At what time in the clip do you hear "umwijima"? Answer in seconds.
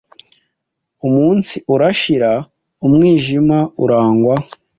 2.85-3.57